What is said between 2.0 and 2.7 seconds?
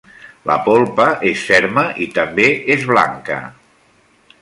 i també